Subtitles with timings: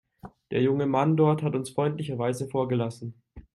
[0.49, 3.21] Der junge Mann dort hat uns freundlicherweise vorgelassen.